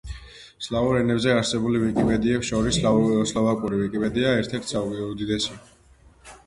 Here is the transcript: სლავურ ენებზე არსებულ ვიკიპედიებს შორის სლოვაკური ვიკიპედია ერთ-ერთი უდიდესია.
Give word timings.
სლავურ 0.67 0.95
ენებზე 1.01 1.33
არსებულ 1.41 1.77
ვიკიპედიებს 1.83 2.49
შორის 2.55 2.81
სლოვაკური 3.33 3.83
ვიკიპედია 3.85 4.35
ერთ-ერთი 4.43 4.85
უდიდესია. 5.11 5.63